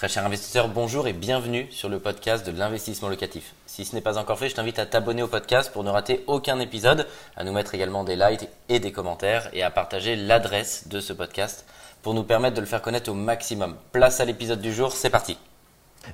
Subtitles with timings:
[0.00, 3.52] Très cher investisseur, bonjour et bienvenue sur le podcast de l'investissement locatif.
[3.66, 6.24] Si ce n'est pas encore fait, je t'invite à t'abonner au podcast pour ne rater
[6.26, 7.06] aucun épisode,
[7.36, 11.12] à nous mettre également des likes et des commentaires et à partager l'adresse de ce
[11.12, 11.66] podcast
[12.00, 13.76] pour nous permettre de le faire connaître au maximum.
[13.92, 15.36] Place à l'épisode du jour, c'est parti.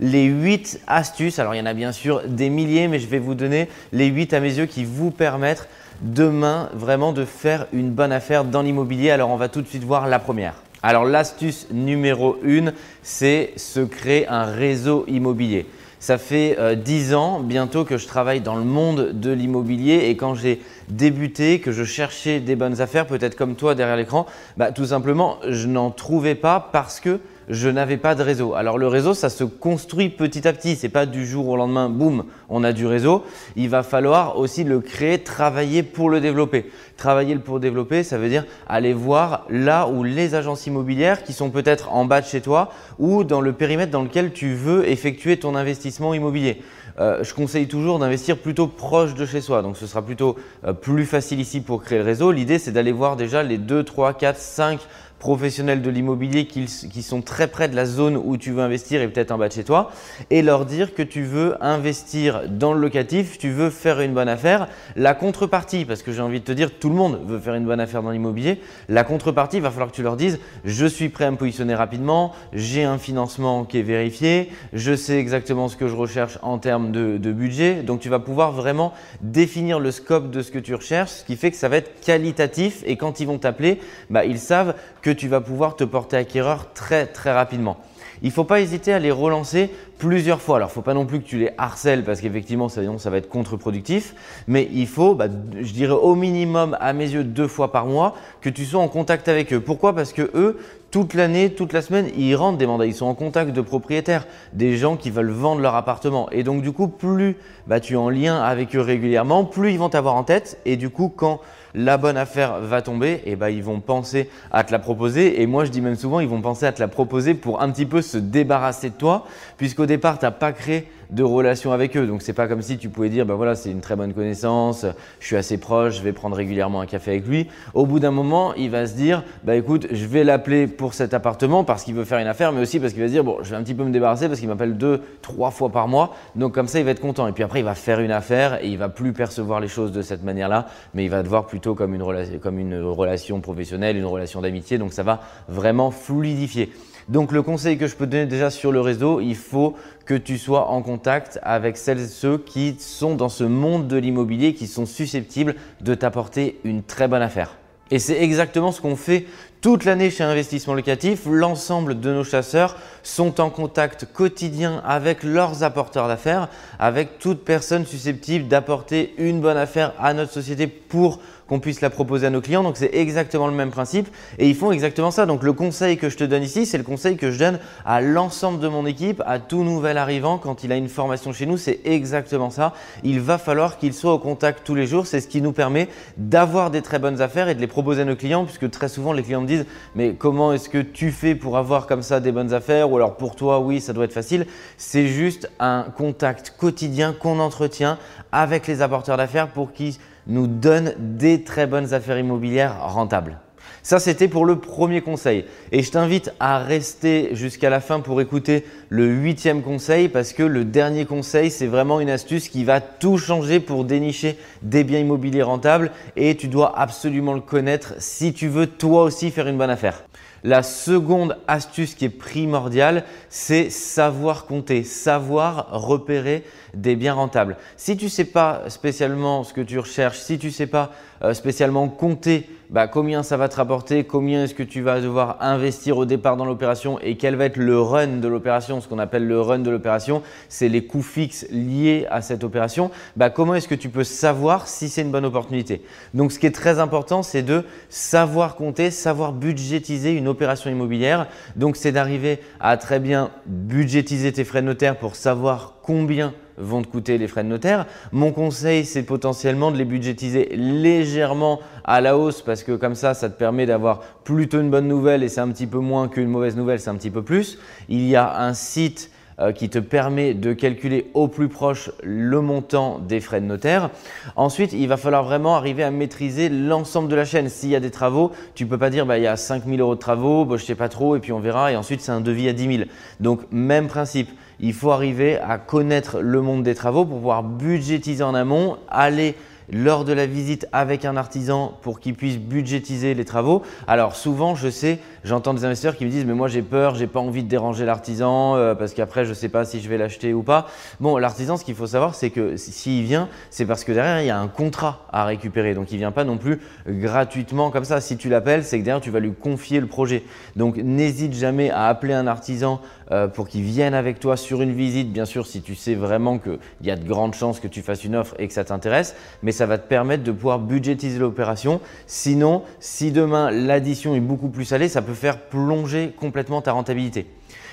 [0.01, 3.21] Les 8 astuces, alors il y en a bien sûr des milliers, mais je vais
[3.21, 5.69] vous donner les 8 à mes yeux qui vous permettent
[6.01, 9.13] demain vraiment de faire une bonne affaire dans l'immobilier.
[9.13, 10.55] Alors on va tout de suite voir la première.
[10.83, 12.73] Alors l'astuce numéro 1,
[13.03, 15.67] c'est se créer un réseau immobilier.
[15.99, 20.09] Ça fait euh, dix 10 ans bientôt que je travaille dans le monde de l'immobilier
[20.09, 24.27] et quand j'ai débuté, que je cherchais des bonnes affaires, peut-être comme toi derrière l'écran,
[24.57, 27.19] bah, tout simplement je n'en trouvais pas parce que
[27.49, 28.55] je n'avais pas de réseau.
[28.55, 30.77] Alors le réseau, ça se construit petit à petit.
[30.77, 33.25] C'est pas du jour au lendemain, boum, on a du réseau.
[33.57, 36.71] Il va falloir aussi le créer, travailler pour le développer.
[36.97, 41.51] Travailler pour développer, ça veut dire aller voir là où les agences immobilières qui sont
[41.51, 45.39] peut-être en bas de chez toi ou dans le périmètre dans lequel tu veux effectuer
[45.39, 46.63] ton investissement immobilier.
[46.99, 49.61] Euh, je conseille toujours d'investir plutôt proche de chez soi.
[49.63, 52.33] Donc ce sera plutôt euh, plus facile ici pour créer le réseau.
[52.33, 54.81] L'idée, c'est d'aller voir déjà les 2, 3, 4, 5
[55.19, 56.67] professionnels de l'immobilier qui,
[57.03, 59.53] sont très près de la zone où tu veux investir et peut-être en bas de
[59.53, 59.91] chez toi
[60.31, 64.29] et leur dire que tu veux investir dans le locatif, tu veux faire une bonne
[64.29, 64.69] affaire.
[64.95, 67.65] La contrepartie, parce que j'ai envie de te dire, tout le monde veut faire une
[67.65, 71.09] bonne affaire dans l'immobilier, la contrepartie, il va falloir que tu leur dises, je suis
[71.09, 75.77] prêt à me positionner rapidement, j'ai un financement qui est vérifié, je sais exactement ce
[75.77, 80.31] que je recherche en termes de, budget, donc tu vas pouvoir vraiment définir le scope
[80.31, 83.21] de ce que tu recherches, ce qui fait que ça va être qualitatif et quand
[83.21, 83.81] ils vont t'appeler,
[84.11, 87.79] bah, ils savent que tu vas pouvoir te porter acquéreur très très rapidement.
[88.23, 90.57] Il ne faut pas hésiter à les relancer plusieurs fois.
[90.57, 93.11] Alors, il ne faut pas non plus que tu les harcèles parce qu'effectivement, ça, ça,
[93.11, 94.15] va être contre-productif.
[94.49, 95.27] Mais il faut, bah,
[95.61, 98.89] je dirais au minimum, à mes yeux, deux fois par mois, que tu sois en
[98.89, 99.61] contact avec eux.
[99.61, 99.95] Pourquoi?
[99.95, 100.59] Parce que eux,
[100.97, 102.87] toute l'année, toute la semaine, ils rentrent des mandats.
[102.87, 106.31] Ils sont en contact de propriétaires, des gens qui veulent vendre leur appartement.
[106.31, 109.79] Et donc, du coup, plus bah, tu es en lien avec eux régulièrement, plus ils
[109.79, 110.59] vont t'avoir en tête.
[110.65, 111.43] Et du coup, quand
[111.75, 115.43] la bonne affaire va tomber, et ben ils vont penser à te la proposer.
[115.43, 117.71] Et moi, je dis même souvent, ils vont penser à te la proposer pour un
[117.71, 119.27] petit peu se débarrasser de toi,
[119.59, 122.07] puisqu'au départ, tu n'as pas créé de relation avec eux.
[122.07, 124.87] Donc c'est pas comme si tu pouvais dire, ben voilà, c'est une très bonne connaissance,
[125.21, 127.49] je suis assez proche, je vais prendre régulièrement un café avec lui.
[127.75, 131.15] Au bout d'un moment, il va se dire, bah écoute, je vais l'appeler pour cet
[131.15, 133.39] appartement parce qu'il veut faire une affaire, mais aussi parce qu'il va se dire, bon,
[133.43, 136.15] je vais un petit peu me débarrasser parce qu'il m'appelle deux, trois fois par mois.
[136.35, 137.27] Donc comme ça, il va être content.
[137.27, 139.93] Et puis après, il va faire une affaire et il va plus percevoir les choses
[139.93, 143.97] de cette manière-là, mais il va te voir plutôt comme une, comme une relation professionnelle,
[143.97, 144.79] une relation d'amitié.
[144.79, 146.73] Donc ça va vraiment fluidifier.
[147.09, 150.39] Donc le conseil que je peux donner déjà sur le réseau, il faut que tu
[150.39, 154.67] sois en contact avec celles et ceux qui sont dans ce monde de l'immobilier, qui
[154.67, 157.57] sont susceptibles de t'apporter une très bonne affaire.
[157.93, 159.27] Et c'est exactement ce qu'on fait
[159.61, 161.21] toute l'année chez Investissement Locatif.
[161.31, 166.49] L'ensemble de nos chasseurs sont en contact quotidien avec leurs apporteurs d'affaires,
[166.81, 171.91] avec toute personne susceptible d'apporter une bonne affaire à notre société pour qu'on puisse la
[171.91, 172.63] proposer à nos clients.
[172.63, 174.09] Donc c'est exactement le même principe
[174.39, 175.27] et ils font exactement ça.
[175.27, 178.01] Donc le conseil que je te donne ici, c'est le conseil que je donne à
[178.01, 181.57] l'ensemble de mon équipe, à tout nouvel arrivant quand il a une formation chez nous.
[181.57, 182.73] C'est exactement ça.
[183.05, 185.07] Il va falloir qu'il soit au contact tous les jours.
[185.07, 188.05] C'est ce qui nous permet d'avoir des très bonnes affaires et de les proposer à
[188.05, 191.35] nos clients puisque très souvent les clients me disent mais comment est-ce que tu fais
[191.35, 192.91] pour avoir comme ça des bonnes affaires?
[192.91, 194.47] Ou alors pour toi oui ça doit être facile.
[194.77, 197.99] C'est juste un contact quotidien qu'on entretient
[198.33, 199.95] avec les apporteurs d'affaires pour qu'ils
[200.27, 203.39] nous donne des très bonnes affaires immobilières rentables.
[203.87, 205.45] Ça, c'était pour le premier conseil.
[205.71, 210.43] Et je t'invite à rester jusqu'à la fin pour écouter le huitième conseil parce que
[210.43, 214.99] le dernier conseil, c'est vraiment une astuce qui va tout changer pour dénicher des biens
[214.99, 219.59] immobiliers rentables et tu dois absolument le connaître si tu veux toi aussi faire une
[219.59, 220.03] bonne affaire.
[220.43, 226.45] La seconde astuce qui est primordiale, c'est savoir compter, savoir repérer
[226.77, 227.57] des biens rentables.
[227.77, 230.93] Si tu ne sais pas spécialement ce que tu recherches, si tu ne sais pas
[231.23, 235.39] euh, spécialement compter bah, combien ça va te rapporter, combien est-ce que tu vas devoir
[235.41, 238.99] investir au départ dans l'opération et quel va être le run de l'opération, ce qu'on
[238.99, 243.55] appelle le run de l'opération, c'est les coûts fixes liés à cette opération, bah, comment
[243.55, 245.83] est-ce que tu peux savoir si c'est une bonne opportunité?
[246.13, 251.29] Donc ce qui est très important, c'est de savoir compter, savoir budgétiser une opération immobilière.
[251.55, 256.83] Donc c'est d'arriver à très bien budgétiser tes frais de notaire pour savoir combien vont
[256.83, 257.87] te coûter les frais de notaire.
[258.13, 263.15] Mon conseil, c'est potentiellement de les budgétiser légèrement à la hausse parce que comme ça,
[263.15, 266.29] ça te permet d'avoir plutôt une bonne nouvelle et c'est un petit peu moins qu'une
[266.29, 267.59] mauvaise nouvelle, c'est un petit peu plus.
[267.89, 272.41] Il y a un site euh, qui te permet de calculer au plus proche le
[272.41, 273.91] montant des frais de notaire.
[274.35, 277.51] Ensuite, il va falloir vraiment arriver à maîtriser l'ensemble de la chaîne.
[277.51, 279.67] S'il y a des travaux, tu ne peux pas dire bah, il y a 5
[279.67, 281.77] 000 euros de travaux, bah, je ne sais pas trop et puis on verra et
[281.77, 282.89] ensuite c'est un devis à 10 000.
[283.21, 284.31] Donc même principe.
[284.61, 289.35] Il faut arriver à connaître le monde des travaux pour pouvoir budgétiser en amont, aller
[289.71, 293.63] lors de la visite avec un artisan pour qu'il puisse budgétiser les travaux.
[293.87, 297.07] Alors souvent, je sais, j'entends des investisseurs qui me disent mais moi j'ai peur, j'ai
[297.07, 300.33] pas envie de déranger l'artisan euh, parce qu'après je sais pas si je vais l'acheter
[300.33, 300.69] ou pas.
[301.01, 304.27] Bon, l'artisan, ce qu'il faut savoir, c'est que s'il vient, c'est parce que derrière il
[304.27, 305.75] y a un contrat à récupérer.
[305.75, 308.01] Donc il vient pas non plus gratuitement comme ça.
[308.01, 310.23] Si tu l'appelles, c'est que derrière tu vas lui confier le projet.
[310.55, 312.81] Donc n'hésite jamais à appeler un artisan
[313.13, 315.13] euh, pour qu'il vienne avec toi sur une visite.
[315.13, 318.05] Bien sûr, si tu sais vraiment qu'il y a de grandes chances que tu fasses
[318.05, 321.81] une offre et que ça t'intéresse, mais ça va te permettre de pouvoir budgétiser l'opération.
[322.07, 327.27] Sinon, si demain l'addition est beaucoup plus salée, ça peut faire plonger complètement ta rentabilité.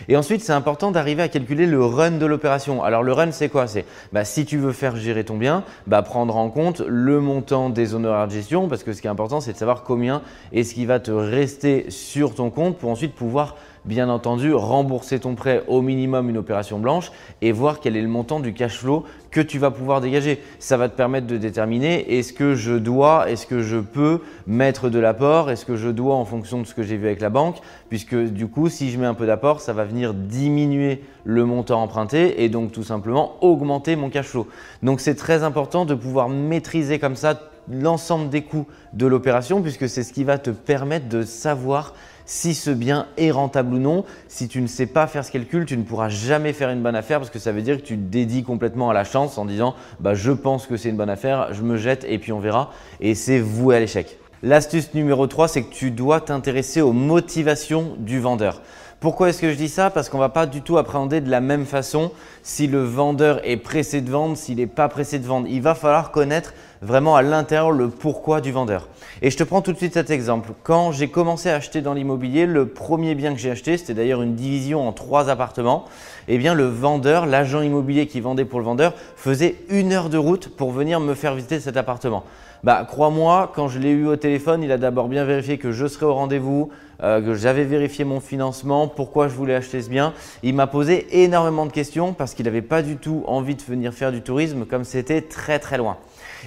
[0.07, 2.83] Et ensuite, c'est important d'arriver à calculer le run de l'opération.
[2.83, 3.67] Alors le run, c'est quoi?
[3.67, 7.69] C'est bah, si tu veux faire gérer ton bien, bah, prendre en compte le montant
[7.69, 10.73] des honoraires de gestion, parce que ce qui est important, c'est de savoir combien est-ce
[10.73, 15.63] qui va te rester sur ton compte pour ensuite pouvoir bien entendu, rembourser ton prêt
[15.67, 19.41] au minimum une opération blanche et voir quel est le montant du cash flow que
[19.41, 20.41] tu vas pouvoir dégager.
[20.59, 24.89] Ça va te permettre de déterminer est-ce que je dois, est-ce que je peux mettre
[24.89, 27.29] de l'apport, est-ce que je dois en fonction de ce que j'ai vu avec la
[27.29, 27.57] banque,
[27.89, 31.81] puisque du coup, si je mets un peu d'apport, ça va venir diminuer le montant
[31.81, 34.47] emprunté et donc tout simplement augmenter mon cash flow.
[34.81, 37.39] Donc c'est très important de pouvoir maîtriser comme ça
[37.71, 41.93] l'ensemble des coûts de l'opération puisque c'est ce qui va te permettre de savoir
[42.25, 44.05] si ce bien est rentable ou non.
[44.27, 46.95] Si tu ne sais pas faire ce calcul, tu ne pourras jamais faire une bonne
[46.95, 49.45] affaire parce que ça veut dire que tu te dédies complètement à la chance en
[49.45, 52.39] disant bah, je pense que c'est une bonne affaire, je me jette et puis on
[52.39, 52.71] verra.
[52.99, 54.17] Et c'est voué à l'échec.
[54.41, 58.61] L'astuce numéro 3, c'est que tu dois t'intéresser aux motivations du vendeur.
[58.99, 59.89] Pourquoi est-ce que je dis ça?
[59.89, 62.11] Parce qu'on ne va pas du tout appréhender de la même façon
[62.41, 65.47] si le vendeur est pressé de vendre, s'il n'est pas pressé de vendre.
[65.49, 68.87] Il va falloir connaître vraiment à l'intérieur le pourquoi du vendeur.
[69.21, 70.51] Et je te prends tout de suite cet exemple.
[70.63, 74.21] Quand j'ai commencé à acheter dans l'immobilier, le premier bien que j'ai acheté, c'était d'ailleurs
[74.21, 75.85] une division en trois appartements,
[76.27, 80.17] eh bien le vendeur, l'agent immobilier qui vendait pour le vendeur, faisait une heure de
[80.17, 82.23] route pour venir me faire visiter cet appartement.
[82.63, 85.85] Bah, crois-moi, quand je l'ai eu au téléphone, il a d'abord bien vérifié que je
[85.85, 86.69] serais au rendez-vous,
[87.03, 90.13] euh, que j'avais vérifié mon financement, pourquoi je voulais acheter ce bien.
[90.43, 93.93] Il m'a posé énormément de questions parce qu'il n'avait pas du tout envie de venir
[93.93, 95.97] faire du tourisme comme c'était très très loin.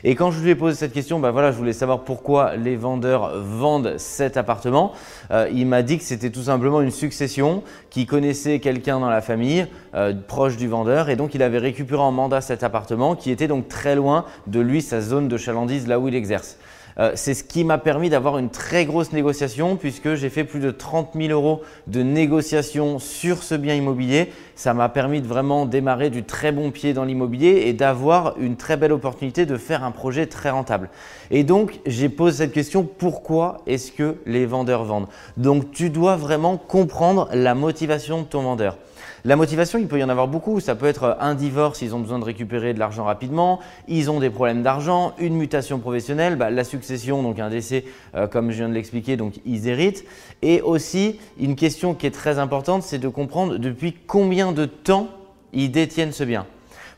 [0.05, 2.77] Et quand je lui ai posé cette question, bah voilà, je voulais savoir pourquoi les
[2.77, 4.93] vendeurs vendent cet appartement.
[5.31, 9.21] Euh, il m'a dit que c'était tout simplement une succession, qu'il connaissait quelqu'un dans la
[9.21, 13.31] famille euh, proche du vendeur et donc il avait récupéré en mandat cet appartement qui
[13.31, 16.59] était donc très loin de lui, sa zone de chalandise, là où il exerce.
[16.99, 20.61] Euh, c'est ce qui m'a permis d'avoir une très grosse négociation puisque j'ai fait plus
[20.61, 24.33] de 30 000 euros de négociation sur ce bien immobilier.
[24.55, 28.57] Ça m'a permis de vraiment démarrer du très bon pied dans l'immobilier et d'avoir une
[28.57, 30.89] très belle opportunité de faire un projet très rentable.
[31.31, 35.09] Et donc, j'ai posé cette question, pourquoi est-ce que les vendeurs vendent?
[35.37, 38.79] Donc, tu dois vraiment comprendre la motivation de ton vendeur.
[39.27, 40.61] La motivation, il peut y en avoir beaucoup.
[40.61, 43.59] Ça peut être un divorce, ils ont besoin de récupérer de l'argent rapidement,
[43.89, 47.85] ils ont des problèmes d'argent, une mutation professionnelle, bah, la succession, donc un décès,
[48.15, 50.05] euh, comme je viens de l'expliquer, donc ils héritent.
[50.43, 55.09] Et aussi, une question qui est très importante, c'est de comprendre depuis combien de temps
[55.53, 56.47] ils détiennent ce bien.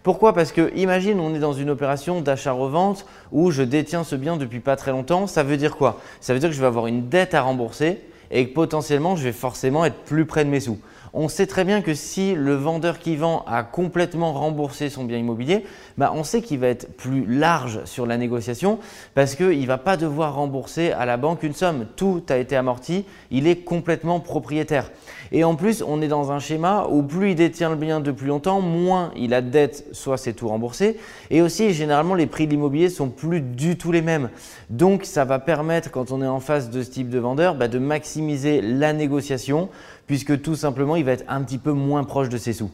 [0.03, 0.35] Pourquoi?
[0.35, 4.61] Parce que imagine on est dans une opération d'achat-revente où je détiens ce bien depuis
[4.61, 5.27] pas très longtemps.
[5.27, 5.99] Ça veut dire quoi?
[6.21, 9.25] Ça veut dire que je vais avoir une dette à rembourser et que potentiellement je
[9.25, 10.79] vais forcément être plus près de mes sous.
[11.15, 15.19] On sait très bien que si le vendeur qui vend a complètement remboursé son bien
[15.19, 15.65] immobilier,
[15.97, 18.79] bah, on sait qu'il va être plus large sur la négociation
[19.15, 21.87] parce qu'il ne va pas devoir rembourser à la banque une somme.
[21.97, 24.91] Tout a été amorti, il est complètement propriétaire.
[25.33, 28.27] Et en plus, on est dans un schéma où plus il détient le bien depuis
[28.27, 30.99] longtemps, moins il a de dette, soit c'est tout remboursé.
[31.31, 34.31] Et aussi, généralement, les prix de l'immobilier sont plus du tout les mêmes.
[34.71, 37.69] Donc, ça va permettre, quand on est en face de ce type de vendeur, bah,
[37.69, 39.69] de maximiser la négociation
[40.09, 42.71] puisque tout simplement, il va être un petit peu moins proche de ses sous.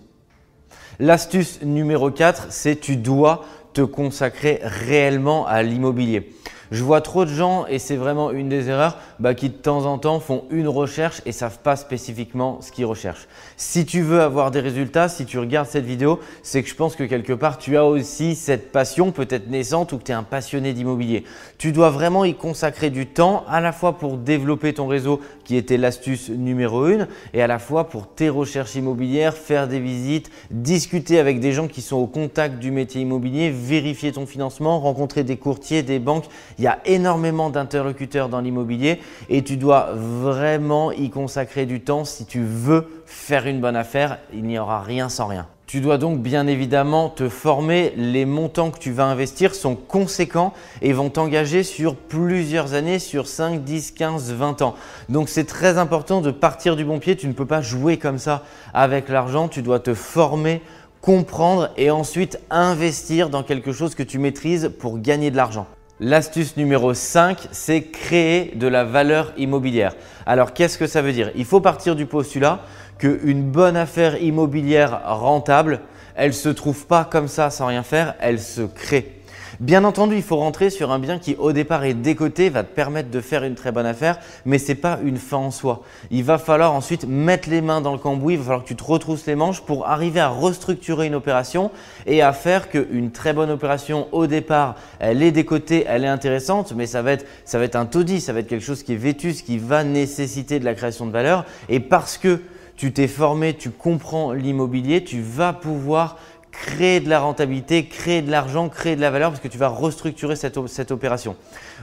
[0.98, 6.32] L'astuce numéro 4, c'est tu dois te consacrer réellement à l'immobilier.
[6.74, 9.86] Je vois trop de gens, et c'est vraiment une des erreurs, bah, qui de temps
[9.86, 13.28] en temps font une recherche et savent pas spécifiquement ce qu'ils recherchent.
[13.56, 16.96] Si tu veux avoir des résultats, si tu regardes cette vidéo, c'est que je pense
[16.96, 20.24] que quelque part tu as aussi cette passion, peut-être naissante, ou que tu es un
[20.24, 21.22] passionné d'immobilier.
[21.58, 25.54] Tu dois vraiment y consacrer du temps, à la fois pour développer ton réseau, qui
[25.56, 30.28] était l'astuce numéro une, et à la fois pour tes recherches immobilières, faire des visites,
[30.50, 35.22] discuter avec des gens qui sont au contact du métier immobilier, vérifier ton financement, rencontrer
[35.22, 36.24] des courtiers, des banques.
[36.64, 42.06] Il y a énormément d'interlocuteurs dans l'immobilier et tu dois vraiment y consacrer du temps
[42.06, 44.16] si tu veux faire une bonne affaire.
[44.32, 45.46] Il n'y aura rien sans rien.
[45.66, 47.92] Tu dois donc bien évidemment te former.
[47.98, 53.28] Les montants que tu vas investir sont conséquents et vont t'engager sur plusieurs années, sur
[53.28, 54.74] 5, 10, 15, 20 ans.
[55.10, 57.14] Donc c'est très important de partir du bon pied.
[57.14, 58.42] Tu ne peux pas jouer comme ça
[58.72, 59.48] avec l'argent.
[59.48, 60.62] Tu dois te former,
[61.02, 65.66] comprendre et ensuite investir dans quelque chose que tu maîtrises pour gagner de l'argent.
[66.06, 69.96] L'astuce numéro 5, c'est créer de la valeur immobilière.
[70.26, 71.30] Alors qu'est-ce que ça veut dire?
[71.34, 72.60] Il faut partir du postulat
[72.98, 75.80] qu'une bonne affaire immobilière rentable,
[76.14, 79.12] elle ne se trouve pas comme ça sans rien faire, elle se crée.
[79.60, 82.74] Bien entendu, il faut rentrer sur un bien qui au départ est décoté, va te
[82.74, 85.82] permettre de faire une très bonne affaire, mais ce n'est pas une fin en soi.
[86.10, 88.74] Il va falloir ensuite mettre les mains dans le cambouis, il va falloir que tu
[88.74, 91.70] te retrousses les manches pour arriver à restructurer une opération
[92.06, 96.72] et à faire qu'une très bonne opération au départ, elle est décotée, elle est intéressante,
[96.74, 98.96] mais ça va être, ça va un taudis, ça va être quelque chose qui est
[98.96, 101.44] vétuste, qui va nécessiter de la création de valeur.
[101.68, 102.40] Et parce que
[102.76, 106.18] tu t'es formé, tu comprends l'immobilier, tu vas pouvoir
[106.62, 109.68] créer de la rentabilité, créer de l'argent, créer de la valeur parce que tu vas
[109.68, 111.36] restructurer cette, opération.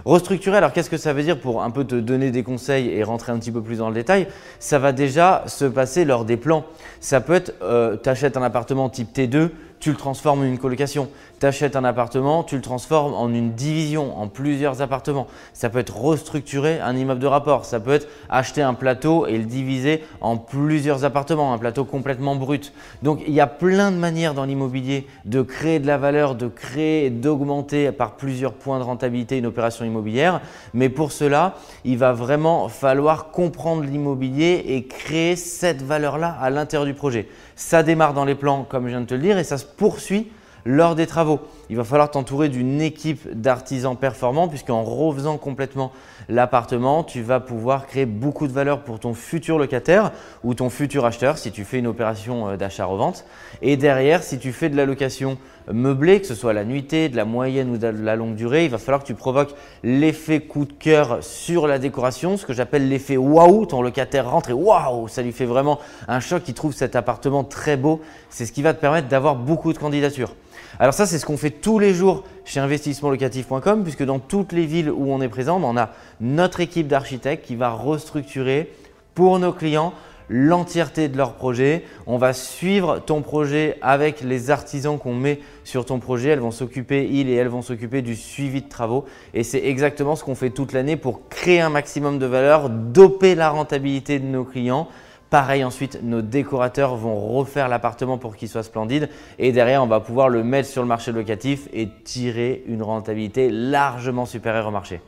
[0.06, 3.04] Restructurer, alors qu'est-ce que ça veut dire pour un peu te donner des conseils et
[3.04, 4.28] rentrer un petit peu plus dans le détail?
[4.60, 6.66] Ça va déjà se passer lors des plans.
[7.00, 9.50] Ça peut être, euh, tu achètes un appartement type T2,
[9.82, 11.10] tu le transformes en une colocation.
[11.40, 15.28] Tu achètes un appartement, tu le transformes en une division, en plusieurs appartements.
[15.54, 17.66] Ça peut être restructurer un immeuble de rapport.
[17.66, 22.36] Ça peut être acheter un plateau et le diviser en plusieurs appartements, un plateau complètement
[22.36, 22.74] brut.
[23.02, 26.48] Donc il y a plein de manières dans l'immobilier de créer de la valeur, de
[26.48, 30.42] créer d'augmenter par plusieurs points de rentabilité une opération immobilière.
[30.76, 36.86] Mais pour cela, il va vraiment falloir comprendre l'immobilier et créer cette valeur-là à l'intérieur
[36.86, 37.28] du projet.
[37.56, 39.66] Ça démarre dans les plans, comme je viens de te le dire, et ça se
[39.78, 40.32] poursuit
[40.66, 41.40] lors des travaux.
[41.72, 45.94] Il va falloir t'entourer d'une équipe d'artisans performants puisqu'en refaisant complètement
[46.28, 50.12] l'appartement, tu vas pouvoir créer beaucoup de valeur pour ton futur locataire
[50.44, 53.24] ou ton futur acheteur si tu fais une opération euh, d'achat-revente.
[53.62, 55.38] Et derrière, si tu fais de la location
[55.72, 58.72] meublée, que ce soit la nuitée, de la moyenne ou de la longue durée, il
[58.72, 62.90] va falloir que tu provoques l'effet coup de cœur sur la décoration, ce que j'appelle
[62.90, 63.66] l'effet waouh.
[63.66, 67.46] Ton locataire rentre et waouh, ça lui fait vraiment un choc, il trouve cet appartement
[67.46, 68.02] très beau.
[68.30, 70.34] C'est ce qui va te permettre d'avoir beaucoup de candidatures.
[70.80, 74.66] Alors ça, c'est ce qu'on fait tous les jours chez investissementlocatif.com, puisque dans toutes les
[74.66, 78.72] villes où on est présent, on a notre équipe d'architectes qui va restructurer
[79.14, 79.94] pour nos clients
[80.30, 81.84] l'entièreté de leur projet.
[82.08, 86.30] On va suivre ton projet avec les artisans qu'on met sur ton projet.
[86.30, 89.06] Elles vont s'occuper, ils et elles vont s'occuper du suivi de travaux.
[89.34, 93.36] Et c'est exactement ce qu'on fait toute l'année pour créer un maximum de valeur, doper
[93.36, 94.88] la rentabilité de nos clients
[95.32, 99.08] Pareil ensuite, nos décorateurs vont refaire l'appartement pour qu'il soit splendide
[99.40, 103.50] et derrière, on va pouvoir le mettre sur le marché locatif et tirer une rentabilité
[103.50, 105.00] largement supérieure au marché.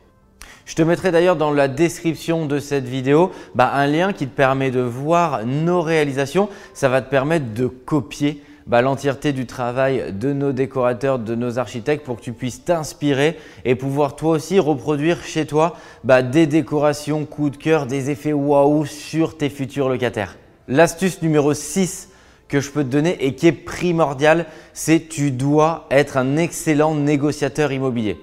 [0.66, 4.34] Je te mettrai d'ailleurs dans la description de cette vidéo bah, un lien qui te
[4.34, 6.48] permet de voir nos réalisations.
[6.74, 11.60] Ça va te permettre de copier bah, l'entièreté du travail de nos décorateurs, de nos
[11.60, 16.48] architectes pour que tu puisses t'inspirer et pouvoir toi aussi reproduire chez toi bah, des
[16.48, 20.38] décorations coup de cœur, des effets waouh sur tes futurs locataires.
[20.68, 22.10] L'astuce numéro 6
[22.48, 26.96] que je peux te donner et qui est primordiale, c'est tu dois être un excellent
[26.96, 28.18] négociateur immobilier.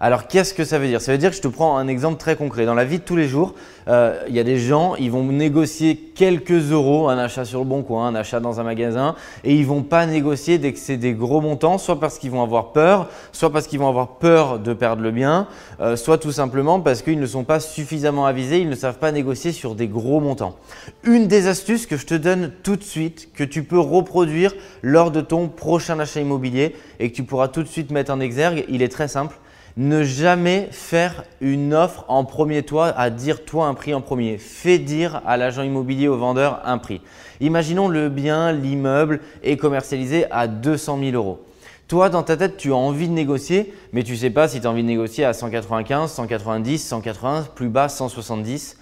[0.00, 1.00] Alors qu'est-ce que ça veut dire?
[1.00, 2.66] Ça veut dire que je te prends un exemple très concret.
[2.66, 3.54] Dans la vie de tous les jours,
[3.88, 7.64] euh, il y a des gens, ils vont négocier quelques euros, un achat sur le
[7.64, 10.96] bon coin, un achat dans un magasin, et ils vont pas négocier dès que c'est
[10.96, 14.58] des gros montants, soit parce qu'ils vont avoir peur, soit parce qu'ils vont avoir peur
[14.58, 15.46] de perdre le bien,
[15.80, 19.12] euh, soit tout simplement parce qu'ils ne sont pas suffisamment avisés, ils ne savent pas
[19.12, 20.56] négocier sur des gros montants.
[21.04, 25.10] Une des astuces que je te donne tout de suite, que tu peux reproduire lors
[25.10, 28.64] de ton prochain achat immobilier et que tu pourras tout de suite mettre en exergue,
[28.68, 29.38] il est très simple
[29.76, 34.38] ne jamais faire une offre en premier toi, à dire toi un prix en premier.
[34.38, 37.02] Fais dire à l'agent immobilier, au vendeur, un prix.
[37.40, 41.44] Imaginons le bien, l'immeuble est commercialisé à 200 000 euros.
[41.88, 44.60] Toi, dans ta tête, tu as envie de négocier, mais tu ne sais pas si
[44.60, 48.78] tu as envie de négocier à 195, 190, 180, plus bas, 170.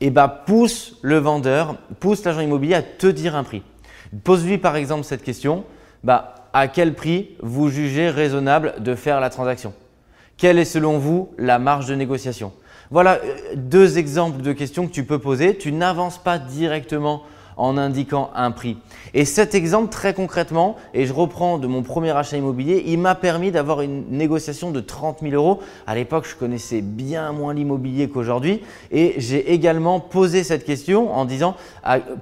[0.00, 3.62] Et bah, pousse le vendeur, pousse l'agent immobilier à te dire un prix.
[4.22, 5.64] Pose-lui par exemple cette question,
[6.04, 9.72] bah, à quel prix vous jugez raisonnable de faire la transaction?
[10.44, 12.52] Quelle est selon vous la marge de négociation?
[12.90, 15.56] Voilà euh, deux exemples de questions que tu peux poser.
[15.56, 17.22] Tu n'avances pas directement
[17.56, 18.76] en indiquant un prix.
[19.12, 23.14] Et cet exemple, très concrètement, et je reprends de mon premier achat immobilier, il m'a
[23.14, 25.60] permis d'avoir une négociation de 30 000 euros.
[25.86, 31.24] À l'époque, je connaissais bien moins l'immobilier qu'aujourd'hui et j'ai également posé cette question en
[31.24, 31.56] disant,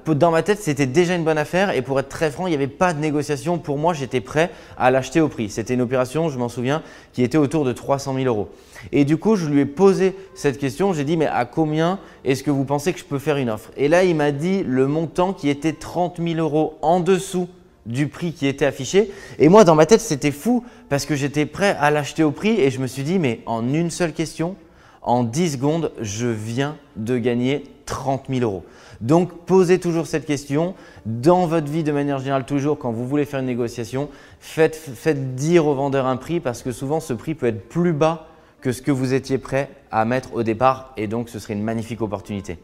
[0.06, 2.56] dans ma tête, c'était déjà une bonne affaire et pour être très franc, il n'y
[2.56, 3.58] avait pas de négociation.
[3.58, 5.48] Pour moi, j'étais prêt à l'acheter au prix.
[5.48, 8.48] C'était une opération, je m'en souviens, qui était autour de 300 000 euros.
[8.90, 10.92] Et du coup, je lui ai posé cette question.
[10.92, 13.70] J'ai dit, mais à combien est-ce que vous pensez que je peux faire une offre?
[13.76, 17.48] Et là, il m'a dit le montant qui était 30 000 euros en dessous
[17.86, 19.10] du prix qui était affiché.
[19.38, 22.60] Et moi, dans ma tête, c'était fou parce que j'étais prêt à l'acheter au prix
[22.60, 24.56] et je me suis dit, mais en une seule question,
[25.02, 28.64] en 10 secondes, je viens de gagner 30 000 euros.
[29.00, 30.74] Donc, posez toujours cette question
[31.06, 34.08] dans votre vie de manière générale, toujours quand vous voulez faire une négociation,
[34.38, 37.92] faites, faites dire au vendeur un prix parce que souvent ce prix peut être plus
[37.92, 38.28] bas
[38.62, 41.62] que ce que vous étiez prêt à mettre au départ et donc ce serait une
[41.62, 42.58] magnifique opportunité.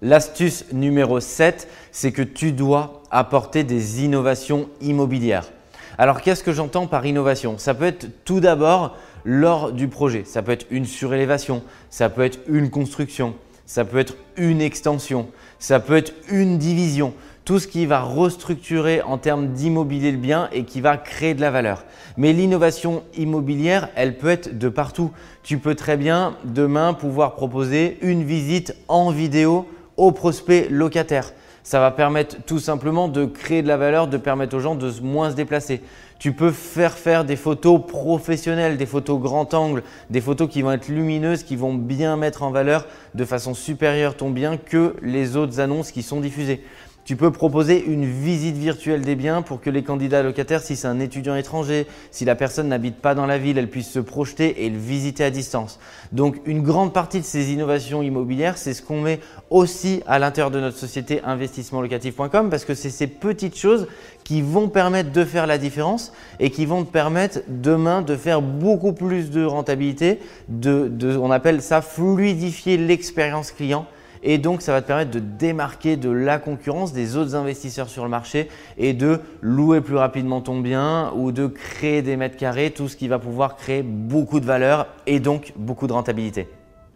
[0.00, 5.50] L'astuce numéro 7, c'est que tu dois apporter des innovations immobilières.
[5.98, 7.58] Alors qu'est-ce que j'entends par innovation?
[7.58, 10.22] Ça peut être tout d'abord lors du projet.
[10.24, 13.34] Ça peut être une surélévation, ça peut être une construction,
[13.66, 17.12] ça peut être une extension, ça peut être une division
[17.48, 21.40] tout ce qui va restructurer en termes d'immobilier le bien et qui va créer de
[21.40, 21.86] la valeur.
[22.18, 25.12] Mais l'innovation immobilière, elle peut être de partout.
[25.42, 31.32] Tu peux très bien demain pouvoir proposer une visite en vidéo aux prospects locataires.
[31.62, 34.90] Ça va permettre tout simplement de créer de la valeur, de permettre aux gens de
[35.00, 35.80] moins se déplacer.
[36.18, 40.72] Tu peux faire faire des photos professionnelles, des photos grand angle, des photos qui vont
[40.72, 45.36] être lumineuses, qui vont bien mettre en valeur de façon supérieure ton bien que les
[45.36, 46.62] autres annonces qui sont diffusées.
[47.08, 50.88] Tu peux proposer une visite virtuelle des biens pour que les candidats locataires, si c'est
[50.88, 54.66] un étudiant étranger, si la personne n'habite pas dans la ville, elle puisse se projeter
[54.66, 55.80] et le visiter à distance.
[56.12, 60.50] Donc une grande partie de ces innovations immobilières, c'est ce qu'on met aussi à l'intérieur
[60.50, 63.86] de notre société investissementlocatif.com parce que c'est ces petites choses
[64.22, 68.42] qui vont permettre de faire la différence et qui vont te permettre demain de faire
[68.42, 70.18] beaucoup plus de rentabilité,
[70.50, 73.86] de, de on appelle ça fluidifier l'expérience client
[74.22, 78.04] et donc, ça va te permettre de démarquer de la concurrence des autres investisseurs sur
[78.04, 82.70] le marché et de louer plus rapidement ton bien ou de créer des mètres carrés,
[82.70, 86.48] tout ce qui va pouvoir créer beaucoup de valeur et donc beaucoup de rentabilité.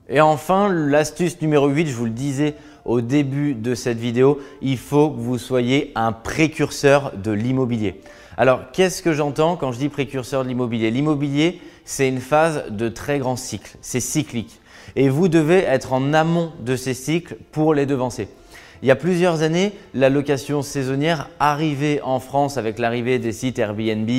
[0.08, 4.76] Et enfin, l'astuce numéro 8, je vous le disais au début de cette vidéo, il
[4.76, 8.00] faut que vous soyez un précurseur de l'immobilier.
[8.36, 10.90] Alors, qu'est-ce que j'entends quand je dis précurseur de l'immobilier?
[10.90, 14.60] L'immobilier, c'est une phase de très grand cycle, c'est cyclique
[14.96, 18.28] et vous devez être en amont de ces cycles pour les devancer.
[18.82, 23.60] Il y a plusieurs années, la location saisonnière arrivait en France avec l'arrivée des sites
[23.60, 24.10] Airbnb,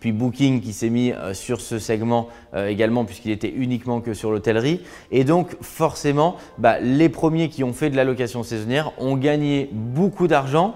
[0.00, 4.14] puis Booking qui s'est mis euh, sur ce segment euh, également puisqu'il était uniquement que
[4.14, 4.80] sur l'hôtellerie.
[5.12, 9.70] Et donc forcément, bah, les premiers qui ont fait de la location saisonnière ont gagné
[9.72, 10.74] beaucoup d'argent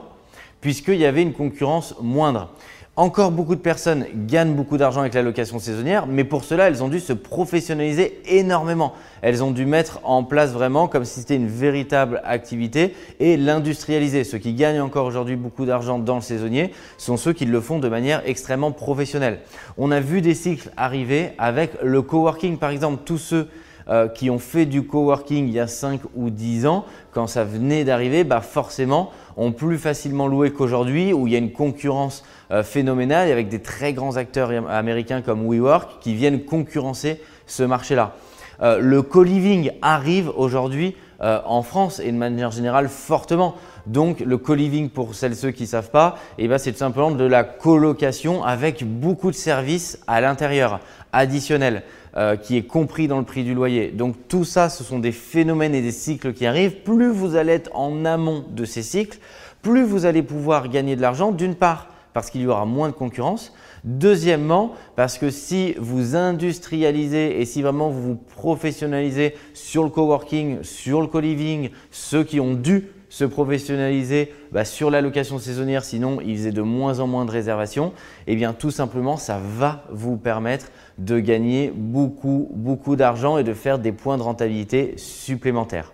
[0.60, 2.52] puisqu'il y avait une concurrence moindre.
[2.94, 6.84] Encore beaucoup de personnes gagnent beaucoup d'argent avec la location saisonnière, mais pour cela, elles
[6.84, 8.92] ont dû se professionnaliser énormément.
[9.22, 14.24] Elles ont dû mettre en place vraiment comme si c'était une véritable activité et l'industrialiser.
[14.24, 17.78] Ceux qui gagnent encore aujourd'hui beaucoup d'argent dans le saisonnier sont ceux qui le font
[17.78, 19.38] de manière extrêmement professionnelle.
[19.78, 23.48] On a vu des cycles arriver avec le coworking par exemple, tous ceux
[23.88, 27.44] euh, qui ont fait du coworking il y a 5 ou 10 ans, quand ça
[27.44, 32.24] venait d'arriver, bah forcément, ont plus facilement loué qu'aujourd'hui où il y a une concurrence
[32.50, 38.14] euh, phénoménale avec des très grands acteurs américains comme WeWork qui viennent concurrencer ce marché-là.
[38.62, 43.54] Euh, le co-living arrive aujourd'hui en France et de manière générale fortement.
[43.86, 46.78] Donc le co-living pour celles et ceux qui ne savent pas, eh ben, c'est tout
[46.78, 50.80] simplement de la colocation avec beaucoup de services à l'intérieur
[51.12, 51.82] additionnels.
[52.14, 53.88] Euh, qui est compris dans le prix du loyer.
[53.88, 56.82] Donc tout ça, ce sont des phénomènes et des cycles qui arrivent.
[56.82, 59.18] Plus vous allez être en amont de ces cycles,
[59.62, 62.92] plus vous allez pouvoir gagner de l'argent, d'une part parce qu'il y aura moins de
[62.92, 69.90] concurrence, Deuxièmement, parce que si vous industrialisez et si vraiment vous vous professionnalisez sur le
[69.90, 75.84] coworking, sur le co-living, ceux qui ont dû se professionnaliser bah, sur la location saisonnière,
[75.84, 77.92] sinon ils faisaient de moins en moins de réservations,
[78.26, 83.52] eh bien tout simplement ça va vous permettre de gagner beaucoup, beaucoup d'argent et de
[83.52, 85.92] faire des points de rentabilité supplémentaires.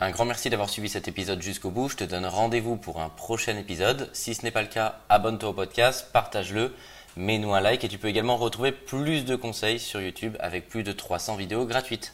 [0.00, 1.88] Un grand merci d'avoir suivi cet épisode jusqu'au bout.
[1.88, 4.10] Je te donne rendez-vous pour un prochain épisode.
[4.12, 6.74] Si ce n'est pas le cas, abonne-toi au podcast, partage-le,
[7.16, 10.82] mets-nous un like et tu peux également retrouver plus de conseils sur YouTube avec plus
[10.82, 12.12] de 300 vidéos gratuites.